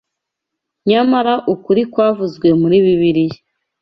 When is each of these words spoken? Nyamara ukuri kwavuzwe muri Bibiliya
Nyamara 0.89 1.33
ukuri 1.53 1.81
kwavuzwe 1.91 2.47
muri 2.61 2.77
Bibiliya 2.85 3.39